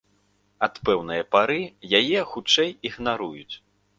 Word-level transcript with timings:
Ад 0.67 0.79
пэўнае 0.87 1.19
пары 1.35 1.59
яе, 1.99 2.19
хутчэй, 2.31 2.75
ігнаруюць. 2.91 3.49